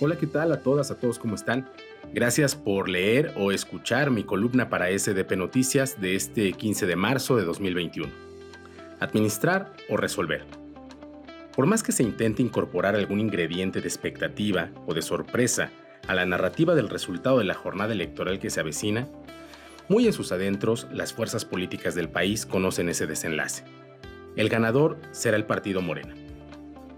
[0.00, 1.70] Hola, ¿qué tal a todas, a todos, ¿cómo están?
[2.12, 7.36] Gracias por leer o escuchar mi columna para SDP Noticias de este 15 de marzo
[7.36, 8.12] de 2021.
[8.98, 10.46] Administrar o resolver.
[11.54, 15.70] Por más que se intente incorporar algún ingrediente de expectativa o de sorpresa
[16.08, 19.06] a la narrativa del resultado de la jornada electoral que se avecina,
[19.88, 23.62] muy en sus adentros las fuerzas políticas del país conocen ese desenlace.
[24.34, 26.16] El ganador será el partido Morena.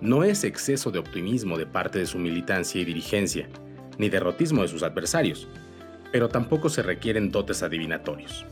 [0.00, 3.48] No es exceso de optimismo de parte de su militancia y dirigencia,
[3.98, 5.48] ni derrotismo de sus adversarios,
[6.12, 8.44] pero tampoco se requieren dotes adivinatorios.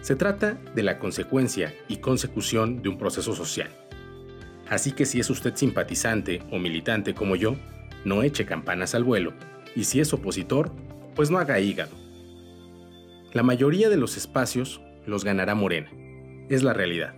[0.00, 3.70] Se trata de la consecuencia y consecución de un proceso social.
[4.68, 7.56] Así que si es usted simpatizante o militante como yo,
[8.04, 9.32] no eche campanas al vuelo,
[9.76, 10.72] y si es opositor,
[11.14, 11.96] pues no haga hígado.
[13.32, 15.90] La mayoría de los espacios los ganará Morena,
[16.48, 17.14] es la realidad.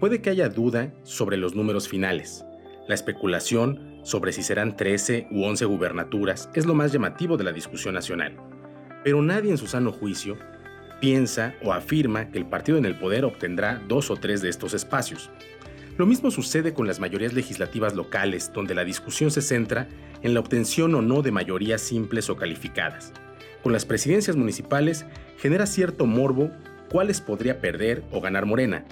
[0.00, 2.44] Puede que haya duda sobre los números finales,
[2.86, 7.52] la especulación sobre si serán 13 u 11 gubernaturas es lo más llamativo de la
[7.52, 8.36] discusión nacional,
[9.02, 10.36] pero nadie en su sano juicio
[11.00, 14.74] piensa o afirma que el partido en el poder obtendrá dos o tres de estos
[14.74, 15.30] espacios.
[15.96, 19.88] Lo mismo sucede con las mayorías legislativas locales, donde la discusión se centra
[20.22, 23.14] en la obtención o no de mayorías simples o calificadas.
[23.62, 25.06] Con las presidencias municipales
[25.38, 26.50] genera cierto morbo
[26.90, 28.84] cuáles podría perder o ganar Morena,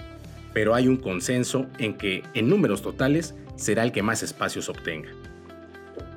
[0.55, 5.09] pero hay un consenso en que, en números totales, será el que más espacios obtenga.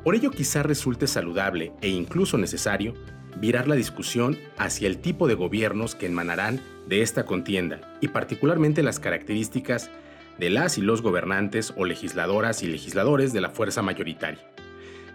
[0.05, 2.95] Por ello quizá resulte saludable e incluso necesario
[3.41, 8.85] virar la discusión hacia el tipo de gobiernos que emanarán de esta contienda y particularmente
[8.85, 9.91] las características
[10.39, 14.49] de las y los gobernantes o legisladoras y legisladores de la fuerza mayoritaria.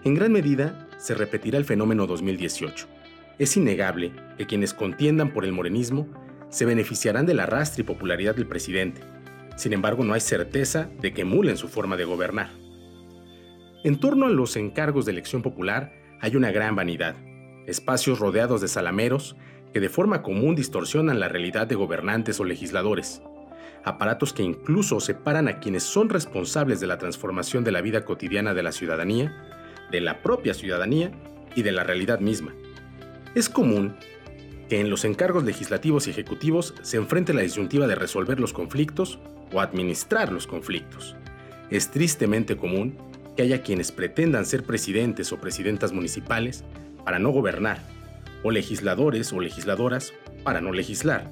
[0.03, 2.87] En gran medida se repetirá el fenómeno 2018.
[3.39, 6.09] Es innegable que quienes contiendan por el morenismo
[6.53, 9.01] se beneficiarán del arrastre y popularidad del presidente,
[9.55, 12.51] sin embargo, no hay certeza de que emulen su forma de gobernar.
[13.83, 17.15] En torno a los encargos de elección popular hay una gran vanidad,
[17.65, 19.35] espacios rodeados de salameros
[19.73, 23.23] que de forma común distorsionan la realidad de gobernantes o legisladores,
[23.83, 28.53] aparatos que incluso separan a quienes son responsables de la transformación de la vida cotidiana
[28.53, 29.35] de la ciudadanía,
[29.89, 31.11] de la propia ciudadanía
[31.55, 32.53] y de la realidad misma.
[33.33, 33.95] Es común
[34.69, 39.19] que en los encargos legislativos y ejecutivos se enfrente la disyuntiva de resolver los conflictos
[39.51, 41.15] o administrar los conflictos.
[41.69, 42.97] Es tristemente común
[43.35, 46.63] que haya quienes pretendan ser presidentes o presidentas municipales
[47.03, 47.79] para no gobernar,
[48.43, 50.13] o legisladores o legisladoras
[50.43, 51.29] para no legislar,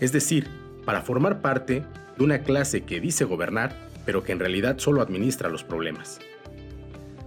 [0.00, 0.48] es decir,
[0.84, 1.84] para formar parte
[2.16, 6.20] de una clase que dice gobernar, pero que en realidad solo administra los problemas.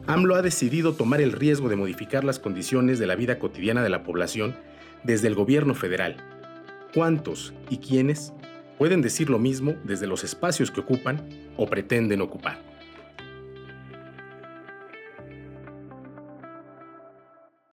[0.08, 3.90] AMLO ha decidido tomar el riesgo de modificar las condiciones de la vida cotidiana de
[3.90, 4.56] la población
[5.04, 6.18] desde el gobierno federal.
[6.94, 8.34] ¿Cuántos y quiénes
[8.78, 11.28] pueden decir lo mismo desde los espacios que ocupan
[11.58, 12.75] o pretenden ocupar.